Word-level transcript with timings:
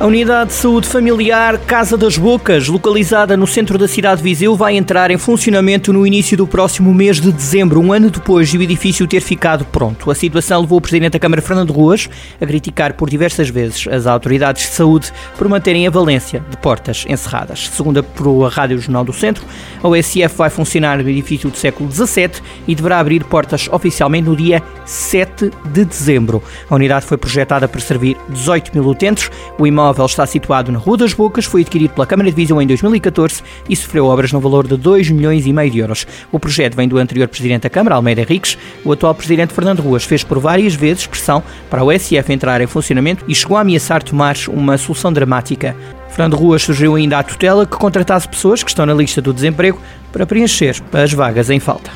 A 0.00 0.06
Unidade 0.06 0.50
de 0.50 0.56
Saúde 0.56 0.88
Familiar 0.88 1.56
Casa 1.56 1.96
das 1.96 2.18
Bocas, 2.18 2.66
localizada 2.66 3.36
no 3.36 3.46
centro 3.46 3.78
da 3.78 3.86
cidade 3.86 4.16
de 4.16 4.24
Viseu, 4.24 4.56
vai 4.56 4.76
entrar 4.76 5.08
em 5.12 5.16
funcionamento 5.16 5.92
no 5.92 6.04
início 6.04 6.36
do 6.36 6.48
próximo 6.48 6.92
mês 6.92 7.20
de 7.20 7.30
dezembro, 7.30 7.80
um 7.80 7.92
ano 7.92 8.10
depois 8.10 8.48
de 8.48 8.58
o 8.58 8.62
edifício 8.62 9.06
ter 9.06 9.20
ficado 9.20 9.64
pronto. 9.64 10.10
A 10.10 10.14
situação 10.14 10.62
levou 10.62 10.78
o 10.78 10.80
Presidente 10.80 11.12
da 11.12 11.20
Câmara, 11.20 11.40
Fernando 11.40 11.72
Ruas, 11.72 12.10
a 12.40 12.44
criticar 12.44 12.94
por 12.94 13.08
diversas 13.08 13.48
vezes 13.48 13.86
as 13.86 14.04
autoridades 14.08 14.64
de 14.64 14.72
saúde 14.72 15.12
por 15.38 15.48
manterem 15.48 15.86
a 15.86 15.90
valência 15.90 16.44
de 16.50 16.56
portas 16.56 17.06
encerradas. 17.08 17.68
Segundo 17.68 18.04
a 18.04 18.48
Rádio 18.48 18.80
Jornal 18.80 19.04
do 19.04 19.12
Centro, 19.12 19.44
a 19.80 19.86
OSF 19.86 20.36
vai 20.36 20.50
funcionar 20.50 20.98
no 21.00 21.08
edifício 21.08 21.48
do 21.48 21.56
século 21.56 21.90
XVII 21.90 22.42
e 22.66 22.74
deverá 22.74 22.98
abrir 22.98 23.22
portas 23.22 23.68
oficialmente 23.70 24.28
no 24.28 24.36
dia 24.36 24.60
7 24.84 25.52
de 25.66 25.84
dezembro. 25.84 26.42
A 26.68 26.74
unidade 26.74 27.06
foi 27.06 27.16
projetada 27.16 27.68
para 27.68 27.80
servir 27.80 28.16
18 28.30 28.72
mil 28.74 28.88
utentes. 28.88 29.30
O 29.56 29.64
imóvel 29.66 29.83
imóvel 29.84 30.06
está 30.06 30.24
situado 30.24 30.72
na 30.72 30.78
Rua 30.78 30.96
das 30.96 31.12
Bocas, 31.12 31.44
foi 31.44 31.60
adquirido 31.60 31.92
pela 31.92 32.06
Câmara 32.06 32.30
de 32.30 32.34
Visão 32.34 32.60
em 32.60 32.66
2014 32.66 33.42
e 33.68 33.76
sofreu 33.76 34.06
obras 34.06 34.32
no 34.32 34.40
valor 34.40 34.66
de 34.66 34.78
2 34.78 35.10
milhões 35.10 35.44
e 35.44 35.52
meio 35.52 35.70
de 35.70 35.78
euros. 35.78 36.06
O 36.32 36.40
projeto 36.40 36.74
vem 36.74 36.88
do 36.88 36.96
anterior 36.96 37.28
Presidente 37.28 37.64
da 37.64 37.70
Câmara, 37.70 37.96
Almeida 37.96 38.22
Henriques. 38.22 38.56
O 38.82 38.92
atual 38.92 39.14
Presidente 39.14 39.52
Fernando 39.52 39.80
Ruas 39.80 40.04
fez 40.04 40.24
por 40.24 40.38
várias 40.38 40.74
vezes 40.74 41.06
pressão 41.06 41.42
para 41.68 41.84
o 41.84 41.92
SF 41.92 42.32
entrar 42.32 42.62
em 42.62 42.66
funcionamento 42.66 43.24
e 43.28 43.34
chegou 43.34 43.58
a 43.58 43.60
ameaçar 43.60 44.02
tomar 44.02 44.36
uma 44.48 44.78
solução 44.78 45.12
dramática. 45.12 45.76
Fernando 46.08 46.36
Ruas 46.36 46.62
sugeriu 46.62 46.94
ainda 46.94 47.18
à 47.18 47.22
tutela 47.22 47.66
que 47.66 47.76
contratasse 47.76 48.26
pessoas 48.26 48.62
que 48.62 48.70
estão 48.70 48.86
na 48.86 48.94
lista 48.94 49.20
do 49.20 49.34
desemprego 49.34 49.78
para 50.10 50.24
preencher 50.24 50.82
as 50.94 51.12
vagas 51.12 51.50
em 51.50 51.60
falta. 51.60 51.90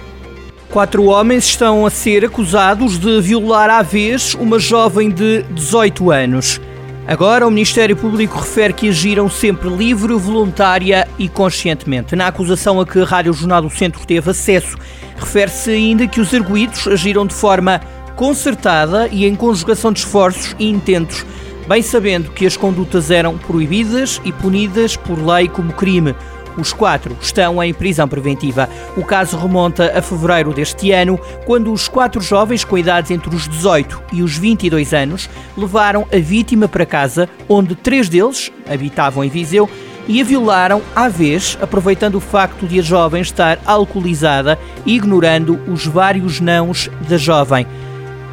Quatro 0.68 1.04
homens 1.04 1.46
estão 1.46 1.86
a 1.86 1.90
ser 1.90 2.26
acusados 2.26 2.98
de 2.98 3.18
violar 3.22 3.70
à 3.70 3.80
vez 3.80 4.34
uma 4.34 4.58
jovem 4.58 5.08
de 5.08 5.42
18 5.44 6.10
anos. 6.10 6.60
Agora, 7.08 7.48
o 7.48 7.50
Ministério 7.50 7.96
Público 7.96 8.38
refere 8.38 8.74
que 8.74 8.90
agiram 8.90 9.30
sempre 9.30 9.70
livre, 9.70 10.12
voluntária 10.12 11.08
e 11.18 11.26
conscientemente. 11.26 12.14
Na 12.14 12.26
acusação 12.26 12.78
a 12.78 12.86
que 12.86 13.00
a 13.00 13.04
Rádio 13.06 13.32
Jornal 13.32 13.62
do 13.62 13.70
Centro 13.70 14.06
teve 14.06 14.30
acesso, 14.30 14.76
refere-se 15.16 15.70
ainda 15.70 16.06
que 16.06 16.20
os 16.20 16.34
arguídos 16.34 16.86
agiram 16.86 17.26
de 17.26 17.32
forma 17.32 17.80
concertada 18.14 19.08
e 19.10 19.24
em 19.24 19.34
conjugação 19.34 19.90
de 19.90 20.00
esforços 20.00 20.54
e 20.58 20.68
intentos, 20.68 21.24
bem 21.66 21.80
sabendo 21.80 22.30
que 22.30 22.44
as 22.44 22.58
condutas 22.58 23.10
eram 23.10 23.38
proibidas 23.38 24.20
e 24.22 24.30
punidas 24.30 24.94
por 24.94 25.18
lei 25.18 25.48
como 25.48 25.72
crime. 25.72 26.14
Os 26.58 26.72
quatro 26.72 27.16
estão 27.20 27.62
em 27.62 27.72
prisão 27.72 28.08
preventiva. 28.08 28.68
O 28.96 29.04
caso 29.04 29.38
remonta 29.38 29.96
a 29.96 30.02
fevereiro 30.02 30.52
deste 30.52 30.90
ano, 30.90 31.18
quando 31.46 31.72
os 31.72 31.86
quatro 31.86 32.20
jovens 32.20 32.64
com 32.64 32.76
idades 32.76 33.12
entre 33.12 33.34
os 33.34 33.48
18 33.48 34.02
e 34.12 34.22
os 34.22 34.36
22 34.36 34.92
anos 34.92 35.30
levaram 35.56 36.04
a 36.12 36.18
vítima 36.18 36.66
para 36.66 36.84
casa, 36.84 37.28
onde 37.48 37.76
três 37.76 38.08
deles 38.08 38.50
habitavam 38.68 39.22
em 39.22 39.28
Viseu 39.28 39.70
e 40.08 40.20
a 40.20 40.24
violaram 40.24 40.82
à 40.96 41.08
vez, 41.08 41.56
aproveitando 41.60 42.16
o 42.16 42.20
facto 42.20 42.66
de 42.66 42.80
a 42.80 42.82
jovem 42.82 43.22
estar 43.22 43.60
alcoolizada 43.64 44.58
e 44.84 44.96
ignorando 44.96 45.60
os 45.68 45.86
vários 45.86 46.40
nãos 46.40 46.90
da 47.08 47.16
jovem. 47.16 47.66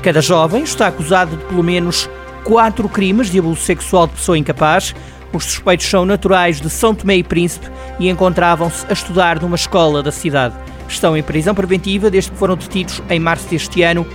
Cada 0.01 0.21
jovem 0.21 0.63
está 0.63 0.87
acusado 0.87 1.37
de 1.37 1.43
pelo 1.45 1.63
menos 1.63 2.09
quatro 2.43 2.87
crimes 2.87 3.29
de 3.29 3.39
abuso 3.39 3.61
sexual 3.61 4.07
de 4.07 4.13
pessoa 4.13 4.37
incapaz, 4.37 4.95
os 5.33 5.45
suspeitos 5.45 5.87
são 5.87 6.05
naturais 6.05 6.61
de 6.61 6.69
São 6.69 6.95
Tomé 6.95 7.17
e 7.17 7.23
Príncipe 7.23 7.69
e 7.99 8.09
encontravam-se 8.09 8.85
a 8.89 8.93
estudar 8.93 9.41
numa 9.41 9.55
escola 9.55 10.01
da 10.01 10.11
cidade. 10.11 10.55
Estão 10.87 11.17
em 11.17 11.23
prisão 11.23 11.55
preventiva 11.55 12.09
desde 12.09 12.31
que 12.31 12.37
foram 12.37 12.55
detidos 12.55 13.03
em 13.09 13.19
março 13.19 13.49
deste 13.49 13.81
ano. 13.81 14.07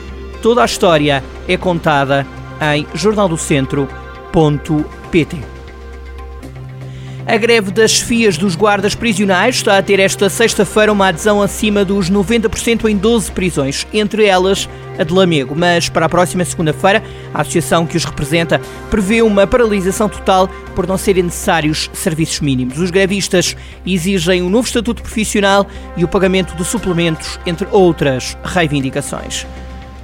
Toda 0.42 0.62
a 0.62 0.64
história 0.64 1.22
é 1.48 1.56
contada 1.56 2.26
em 2.74 2.86
jornaldocentro.pt. 2.94 5.59
A 7.26 7.36
greve 7.36 7.70
das 7.70 8.00
FIAs 8.00 8.38
dos 8.38 8.56
guardas 8.56 8.94
prisionais 8.94 9.56
está 9.56 9.78
a 9.78 9.82
ter 9.82 10.00
esta 10.00 10.28
sexta-feira 10.28 10.92
uma 10.92 11.08
adesão 11.08 11.42
acima 11.42 11.84
dos 11.84 12.10
90% 12.10 12.88
em 12.88 12.96
12 12.96 13.30
prisões, 13.32 13.86
entre 13.92 14.24
elas 14.24 14.68
a 14.98 15.04
de 15.04 15.12
Lamego. 15.12 15.54
Mas 15.54 15.88
para 15.88 16.06
a 16.06 16.08
próxima 16.08 16.44
segunda-feira, 16.44 17.02
a 17.32 17.42
associação 17.42 17.86
que 17.86 17.96
os 17.96 18.04
representa 18.04 18.60
prevê 18.90 19.22
uma 19.22 19.46
paralisação 19.46 20.08
total 20.08 20.48
por 20.74 20.86
não 20.86 20.96
serem 20.96 21.24
necessários 21.24 21.90
serviços 21.92 22.40
mínimos. 22.40 22.78
Os 22.78 22.90
grevistas 22.90 23.54
exigem 23.86 24.42
um 24.42 24.50
novo 24.50 24.66
estatuto 24.66 25.02
profissional 25.02 25.66
e 25.96 26.04
o 26.04 26.08
pagamento 26.08 26.56
de 26.56 26.64
suplementos, 26.64 27.38
entre 27.46 27.68
outras 27.70 28.36
reivindicações. 28.42 29.46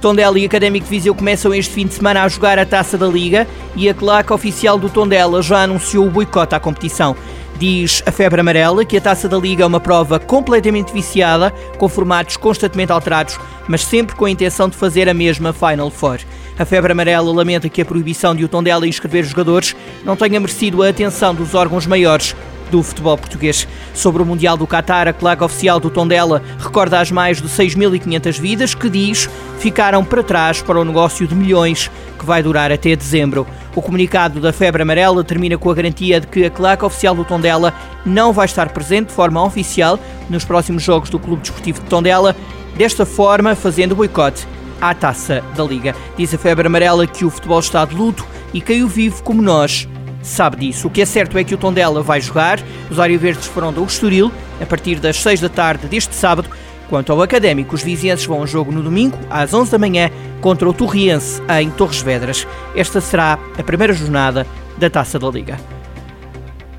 Tondela 0.01 0.37
e 0.37 0.45
Académico 0.45 0.85
de 0.85 0.89
Viseu 0.91 1.15
começam 1.15 1.53
este 1.53 1.73
fim 1.73 1.87
de 1.87 1.95
semana 1.95 2.23
a 2.23 2.27
jogar 2.27 2.59
a 2.59 2.65
Taça 2.65 2.97
da 2.97 3.07
Liga 3.07 3.47
e 3.75 3.89
a 3.89 3.93
claque 3.93 4.31
oficial 4.31 4.77
do 4.77 4.89
Tondela 4.89 5.41
já 5.41 5.63
anunciou 5.63 6.05
o 6.05 6.11
boicote 6.11 6.53
à 6.53 6.59
competição. 6.59 7.15
Diz 7.57 8.03
a 8.05 8.11
Febre 8.11 8.39
Amarela 8.39 8.85
que 8.85 8.97
a 8.97 9.01
Taça 9.01 9.27
da 9.27 9.37
Liga 9.37 9.63
é 9.63 9.65
uma 9.65 9.79
prova 9.79 10.19
completamente 10.19 10.93
viciada, 10.93 11.51
com 11.79 11.89
formatos 11.89 12.37
constantemente 12.37 12.91
alterados, 12.91 13.39
mas 13.67 13.83
sempre 13.83 14.15
com 14.15 14.25
a 14.25 14.29
intenção 14.29 14.69
de 14.69 14.77
fazer 14.77 15.09
a 15.09 15.13
mesma 15.13 15.51
Final 15.51 15.89
Four. 15.89 16.19
A 16.59 16.65
Febre 16.65 16.91
Amarela 16.91 17.33
lamenta 17.33 17.67
que 17.67 17.81
a 17.81 17.85
proibição 17.85 18.35
de 18.35 18.45
o 18.45 18.47
Tondela 18.47 18.87
inscrever 18.87 19.23
jogadores 19.23 19.75
não 20.05 20.15
tenha 20.15 20.39
merecido 20.39 20.83
a 20.83 20.89
atenção 20.89 21.33
dos 21.33 21.55
órgãos 21.55 21.87
maiores 21.87 22.35
do 22.69 22.83
futebol 22.83 23.17
português. 23.17 23.67
Sobre 23.93 24.21
o 24.21 24.25
Mundial 24.25 24.57
do 24.57 24.67
Qatar, 24.67 25.07
a 25.07 25.13
claque 25.13 25.43
oficial 25.43 25.79
do 25.79 25.89
Tondela 25.89 26.41
recorda 26.59 26.99
as 26.99 27.11
mais 27.11 27.41
de 27.41 27.47
6.500 27.47 28.39
vidas 28.39 28.75
que 28.75 28.89
diz 28.89 29.29
ficaram 29.59 30.03
para 30.03 30.23
trás 30.23 30.61
para 30.61 30.79
o 30.79 30.85
negócio 30.85 31.27
de 31.27 31.35
milhões 31.35 31.89
que 32.17 32.25
vai 32.25 32.43
durar 32.43 32.71
até 32.71 32.95
dezembro. 32.95 33.47
O 33.75 33.81
comunicado 33.81 34.39
da 34.39 34.51
Febre 34.51 34.81
Amarela 34.81 35.23
termina 35.23 35.57
com 35.57 35.69
a 35.69 35.73
garantia 35.73 36.19
de 36.19 36.27
que 36.27 36.45
a 36.45 36.49
claque 36.49 36.83
oficial 36.83 37.15
do 37.15 37.23
Tondela 37.23 37.73
não 38.05 38.33
vai 38.33 38.45
estar 38.45 38.69
presente 38.69 39.07
de 39.07 39.13
forma 39.13 39.43
oficial 39.43 39.99
nos 40.29 40.43
próximos 40.43 40.83
jogos 40.83 41.09
do 41.09 41.19
Clube 41.19 41.41
Desportivo 41.41 41.81
de 41.81 41.85
Tondela, 41.87 42.35
desta 42.75 43.05
forma 43.05 43.55
fazendo 43.55 43.95
boicote 43.95 44.47
à 44.81 44.93
taça 44.93 45.43
da 45.55 45.63
Liga. 45.63 45.95
Diz 46.17 46.33
a 46.33 46.37
Febre 46.37 46.67
Amarela 46.67 47.05
que 47.07 47.25
o 47.25 47.29
futebol 47.29 47.59
está 47.59 47.85
de 47.85 47.95
luto 47.95 48.25
e 48.53 48.61
caiu 48.61 48.87
vivo 48.87 49.21
como 49.23 49.41
nós 49.41 49.87
sabe 50.27 50.57
disso. 50.57 50.87
O 50.87 50.91
que 50.91 51.01
é 51.01 51.05
certo 51.05 51.37
é 51.37 51.43
que 51.43 51.55
o 51.55 51.57
Tondela 51.57 52.01
vai 52.01 52.21
jogar. 52.21 52.59
Os 52.89 52.97
Verdes 52.97 53.47
foram 53.47 53.71
do 53.71 53.83
Estoril 53.83 54.31
a 54.61 54.65
partir 54.65 54.99
das 54.99 55.21
6 55.21 55.41
da 55.41 55.49
tarde 55.49 55.87
deste 55.87 56.15
sábado. 56.15 56.49
Quanto 56.89 57.11
ao 57.11 57.21
Académico, 57.21 57.75
os 57.75 57.83
vizinhenses 57.83 58.25
vão 58.25 58.39
ao 58.39 58.47
jogo 58.47 58.71
no 58.71 58.81
domingo, 58.81 59.17
às 59.29 59.53
11 59.53 59.71
da 59.71 59.77
manhã, 59.77 60.09
contra 60.39 60.69
o 60.69 60.73
Torriense, 60.73 61.41
em 61.59 61.69
Torres 61.69 62.01
Vedras. 62.01 62.47
Esta 62.75 63.01
será 63.01 63.37
a 63.57 63.63
primeira 63.63 63.93
jornada 63.93 64.47
da 64.77 64.89
Taça 64.89 65.19
da 65.19 65.29
Liga. 65.29 65.76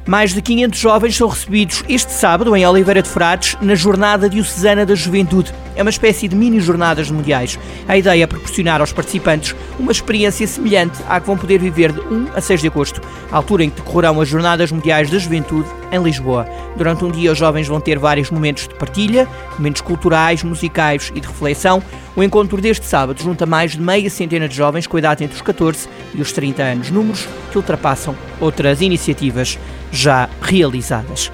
Mais 0.08 0.32
de 0.32 0.40
500 0.40 0.80
jovens 0.80 1.16
são 1.18 1.28
recebidos 1.28 1.84
este 1.86 2.10
sábado 2.10 2.56
em 2.56 2.66
Oliveira 2.66 3.02
de 3.02 3.08
Frades 3.10 3.58
na 3.60 3.74
Jornada 3.74 4.26
Diocesana 4.26 4.86
da 4.86 4.94
Juventude. 4.94 5.52
É 5.76 5.82
uma 5.82 5.90
espécie 5.90 6.26
de 6.26 6.34
mini-jornadas 6.34 7.10
mundiais. 7.10 7.58
A 7.86 7.94
ideia 7.94 8.24
é 8.24 8.26
proporcionar 8.26 8.80
aos 8.80 8.90
participantes 8.90 9.54
uma 9.78 9.92
experiência 9.92 10.46
semelhante 10.46 10.96
à 11.10 11.20
que 11.20 11.26
vão 11.26 11.36
poder 11.36 11.58
viver 11.58 11.92
de 11.92 12.00
1 12.00 12.28
a 12.34 12.40
6 12.40 12.62
de 12.62 12.68
agosto, 12.68 13.02
altura 13.30 13.64
em 13.64 13.70
que 13.70 13.82
decorrerão 13.82 14.18
as 14.18 14.28
Jornadas 14.28 14.72
Mundiais 14.72 15.10
da 15.10 15.18
Juventude 15.18 15.68
em 15.92 16.02
Lisboa. 16.02 16.48
Durante 16.74 17.04
um 17.04 17.10
dia, 17.10 17.30
os 17.30 17.36
jovens 17.36 17.68
vão 17.68 17.78
ter 17.78 17.98
vários 17.98 18.30
momentos 18.30 18.66
de 18.66 18.74
partilha, 18.76 19.28
momentos 19.58 19.82
culturais, 19.82 20.42
musicais 20.42 21.12
e 21.14 21.20
de 21.20 21.28
reflexão. 21.28 21.82
O 22.16 22.22
encontro 22.22 22.58
deste 22.62 22.86
sábado 22.86 23.22
junta 23.22 23.44
mais 23.44 23.72
de 23.72 23.80
meia 23.80 24.08
centena 24.08 24.48
de 24.48 24.56
jovens 24.56 24.86
com 24.86 24.98
idade 24.98 25.22
entre 25.22 25.36
os 25.36 25.42
14 25.42 25.86
e 26.14 26.22
os 26.22 26.32
30 26.32 26.62
anos, 26.62 26.90
números 26.90 27.28
que 27.52 27.58
ultrapassam 27.58 28.16
outras 28.40 28.80
iniciativas 28.80 29.58
já 29.90 30.28
realizadas. 30.40 31.30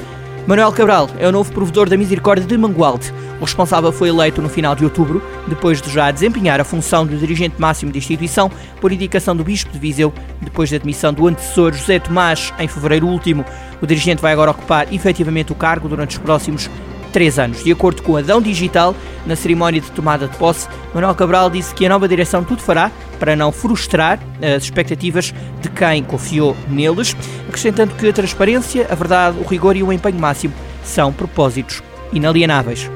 Manuel 0.46 0.72
Cabral 0.72 1.08
é 1.18 1.26
o 1.26 1.32
novo 1.32 1.50
provedor 1.52 1.88
da 1.88 1.96
Misericórdia 1.96 2.46
de 2.46 2.58
Mangualde. 2.58 3.10
O 3.40 3.44
responsável 3.44 3.90
foi 3.90 4.10
eleito 4.10 4.42
no 4.42 4.48
final 4.48 4.74
de 4.74 4.84
outubro, 4.84 5.22
depois 5.48 5.80
de 5.80 5.90
já 5.90 6.10
desempenhar 6.10 6.60
a 6.60 6.64
função 6.64 7.06
de 7.06 7.18
dirigente 7.18 7.58
máximo 7.58 7.90
da 7.90 7.96
instituição, 7.96 8.50
por 8.78 8.92
indicação 8.92 9.34
do 9.34 9.42
Bispo 9.42 9.72
de 9.72 9.78
Viseu, 9.78 10.12
depois 10.42 10.70
da 10.70 10.76
admissão 10.76 11.14
do 11.14 11.26
antecessor 11.26 11.72
José 11.72 11.98
Tomás 11.98 12.52
em 12.58 12.68
fevereiro 12.68 13.06
último. 13.06 13.42
O 13.80 13.86
dirigente 13.86 14.20
vai 14.20 14.32
agora 14.32 14.50
ocupar 14.50 14.92
efetivamente 14.92 15.50
o 15.50 15.54
cargo 15.54 15.88
durante 15.88 16.18
os 16.18 16.22
próximos 16.22 16.68
três 17.14 17.38
anos. 17.38 17.62
De 17.62 17.70
acordo 17.72 18.02
com 18.02 18.16
a 18.16 18.20
Dão 18.20 18.42
Digital, 18.42 18.94
na 19.24 19.36
cerimónia 19.36 19.80
de 19.80 19.90
tomada 19.92 20.26
de 20.26 20.36
posse, 20.36 20.68
Manuel 20.92 21.14
Cabral 21.14 21.48
disse 21.48 21.72
que 21.72 21.86
a 21.86 21.88
nova 21.88 22.08
direção 22.08 22.42
tudo 22.42 22.60
fará 22.60 22.90
para 23.20 23.36
não 23.36 23.52
frustrar 23.52 24.18
as 24.42 24.64
expectativas 24.64 25.32
de 25.62 25.68
quem 25.70 26.02
confiou 26.02 26.56
neles, 26.68 27.16
acrescentando 27.48 27.94
que 27.94 28.08
a 28.08 28.12
transparência, 28.12 28.88
a 28.90 28.94
verdade, 28.96 29.38
o 29.38 29.46
rigor 29.48 29.76
e 29.76 29.82
o 29.82 29.92
empenho 29.92 30.18
máximo 30.18 30.52
são 30.82 31.12
propósitos 31.12 31.82
inalienáveis. 32.12 32.90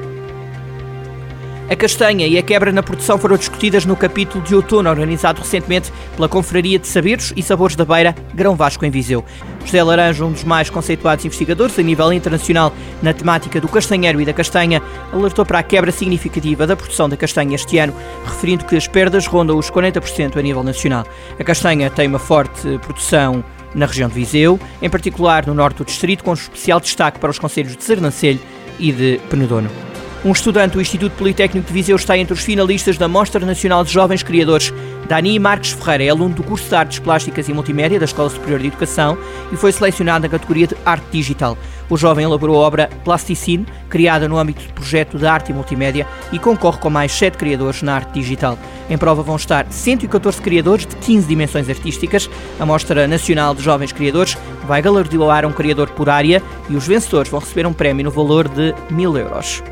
A 1.69 1.75
castanha 1.75 2.25
e 2.25 2.35
a 2.35 2.41
quebra 2.41 2.71
na 2.71 2.81
produção 2.81 3.19
foram 3.19 3.37
discutidas 3.37 3.85
no 3.85 3.95
capítulo 3.95 4.43
de 4.43 4.55
outono, 4.55 4.89
organizado 4.89 5.39
recentemente 5.39 5.93
pela 6.15 6.27
Confraria 6.27 6.79
de 6.79 6.87
Saberes 6.87 7.31
e 7.37 7.43
Sabores 7.43 7.75
da 7.75 7.85
Beira, 7.85 8.15
Grão 8.33 8.55
Vasco, 8.55 8.83
em 8.85 8.89
Viseu. 8.89 9.23
José 9.63 9.83
Laranja, 9.83 10.25
um 10.25 10.31
dos 10.31 10.43
mais 10.43 10.67
conceituados 10.67 11.25
investigadores 11.25 11.77
a 11.77 11.83
nível 11.83 12.11
internacional 12.11 12.73
na 13.03 13.13
temática 13.13 13.61
do 13.61 13.67
castanheiro 13.67 14.19
e 14.19 14.25
da 14.25 14.33
castanha, 14.33 14.81
alertou 15.13 15.45
para 15.45 15.59
a 15.59 15.63
quebra 15.63 15.91
significativa 15.91 16.65
da 16.65 16.75
produção 16.75 17.07
da 17.07 17.15
castanha 17.15 17.53
este 17.53 17.77
ano, 17.77 17.93
referindo 18.25 18.65
que 18.65 18.75
as 18.75 18.87
perdas 18.87 19.27
rondam 19.27 19.55
os 19.55 19.69
40% 19.69 20.37
a 20.37 20.41
nível 20.41 20.63
nacional. 20.63 21.05
A 21.39 21.43
castanha 21.43 21.91
tem 21.91 22.07
uma 22.07 22.17
forte 22.17 22.79
produção 22.79 23.43
na 23.75 23.85
região 23.85 24.09
de 24.09 24.15
Viseu, 24.15 24.59
em 24.81 24.89
particular 24.89 25.45
no 25.45 25.53
norte 25.53 25.77
do 25.77 25.85
distrito, 25.85 26.23
com 26.23 26.33
especial 26.33 26.79
destaque 26.79 27.19
para 27.19 27.29
os 27.29 27.37
conselhos 27.37 27.77
de 27.77 27.83
Sernancelho 27.83 28.39
e 28.79 28.91
de 28.91 29.19
Penedono. 29.29 29.88
Um 30.23 30.33
estudante 30.33 30.73
do 30.73 30.81
Instituto 30.81 31.13
Politécnico 31.13 31.65
de 31.65 31.73
Viseu 31.73 31.95
está 31.95 32.17
entre 32.17 32.33
os 32.33 32.41
finalistas 32.41 32.97
da 32.97 33.07
Mostra 33.07 33.45
Nacional 33.45 33.85
de 33.85 33.93
Jovens 33.93 34.21
Criadores. 34.21 34.73
Dani 35.07 35.39
Marques 35.39 35.71
Ferreira 35.71 36.03
é 36.03 36.09
aluno 36.09 36.35
do 36.35 36.43
curso 36.43 36.67
de 36.67 36.75
Artes 36.75 36.99
Plásticas 36.99 37.47
e 37.47 37.53
Multimédia 37.53 37.97
da 37.97 38.03
Escola 38.03 38.29
Superior 38.29 38.59
de 38.59 38.67
Educação 38.67 39.17
e 39.49 39.55
foi 39.55 39.71
selecionado 39.71 40.23
na 40.23 40.29
categoria 40.29 40.67
de 40.67 40.75
Arte 40.85 41.05
Digital. 41.09 41.57
O 41.89 41.95
jovem 41.95 42.25
elaborou 42.25 42.57
a 42.57 42.67
obra 42.67 42.89
Plasticine, 43.05 43.65
criada 43.89 44.27
no 44.27 44.37
âmbito 44.37 44.61
do 44.61 44.73
projeto 44.73 45.17
de 45.17 45.25
arte 45.25 45.51
e 45.51 45.53
multimédia, 45.53 46.05
e 46.33 46.37
concorre 46.37 46.79
com 46.79 46.89
mais 46.89 47.13
sete 47.13 47.37
criadores 47.37 47.81
na 47.81 47.95
arte 47.95 48.11
digital. 48.11 48.59
Em 48.89 48.97
prova 48.97 49.23
vão 49.23 49.37
estar 49.37 49.71
114 49.71 50.41
criadores 50.41 50.85
de 50.85 50.97
15 50.97 51.27
dimensões 51.27 51.69
artísticas. 51.69 52.29
A 52.59 52.65
Mostra 52.65 53.07
Nacional 53.07 53.55
de 53.55 53.63
Jovens 53.63 53.93
Criadores 53.93 54.37
vai 54.67 54.81
galardoar 54.81 55.45
um 55.45 55.53
criador 55.53 55.89
por 55.91 56.09
área 56.09 56.43
e 56.69 56.75
os 56.75 56.85
vencedores 56.85 57.31
vão 57.31 57.39
receber 57.39 57.65
um 57.65 57.73
prémio 57.73 58.03
no 58.03 58.11
valor 58.11 58.49
de 58.49 58.75
mil 58.91 59.17
euros. 59.17 59.63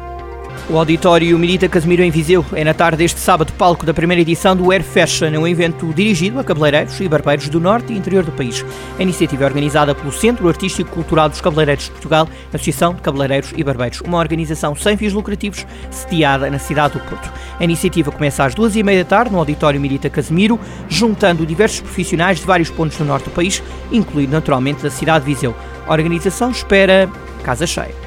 O 0.69 0.77
auditório 0.77 1.39
Milita 1.39 1.69
Casemiro 1.69 2.03
em 2.03 2.11
Viseu 2.11 2.45
é 2.53 2.61
na 2.61 2.73
tarde 2.73 2.97
deste 2.97 3.19
sábado 3.19 3.53
palco 3.53 3.85
da 3.85 3.93
primeira 3.93 4.21
edição 4.21 4.53
do 4.53 4.69
Air 4.69 4.83
Fashion, 4.83 5.29
um 5.39 5.47
evento 5.47 5.93
dirigido 5.93 6.39
a 6.39 6.43
cabeleireiros 6.43 6.99
e 6.99 7.07
barbeiros 7.07 7.47
do 7.47 7.57
norte 7.57 7.93
e 7.93 7.97
interior 7.97 8.25
do 8.25 8.33
país. 8.33 8.65
A 8.99 9.01
iniciativa 9.01 9.45
é 9.45 9.47
organizada 9.47 9.95
pelo 9.95 10.11
Centro 10.11 10.47
Artístico 10.49 10.91
Cultural 10.91 11.29
dos 11.29 11.39
Cabeleireiros 11.39 11.85
de 11.85 11.91
Portugal, 11.91 12.27
Associação 12.53 12.93
de 12.93 13.01
Cabeleireiros 13.01 13.53
e 13.55 13.63
Barbeiros, 13.63 14.01
uma 14.01 14.17
organização 14.17 14.75
sem 14.75 14.97
fins 14.97 15.13
lucrativos 15.13 15.65
sediada 15.89 16.49
na 16.49 16.59
cidade 16.59 16.95
do 16.95 16.99
Porto. 16.99 17.31
A 17.57 17.63
iniciativa 17.63 18.11
começa 18.11 18.43
às 18.43 18.53
duas 18.53 18.75
e 18.75 18.83
meia 18.83 19.03
da 19.03 19.09
tarde 19.09 19.31
no 19.31 19.39
auditório 19.39 19.79
Milita 19.79 20.09
Casemiro, 20.09 20.59
juntando 20.89 21.45
diversos 21.45 21.79
profissionais 21.79 22.39
de 22.39 22.45
vários 22.45 22.69
pontos 22.69 22.97
do 22.97 23.05
norte 23.05 23.25
do 23.25 23.31
país, 23.31 23.63
incluindo 23.89 24.33
naturalmente 24.33 24.83
da 24.83 24.89
cidade 24.89 25.23
de 25.23 25.33
Viseu. 25.33 25.55
A 25.87 25.93
organização 25.93 26.51
espera 26.51 27.09
casa 27.43 27.65
cheia. 27.65 28.06